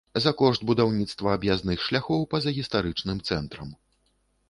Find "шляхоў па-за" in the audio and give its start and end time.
1.89-2.57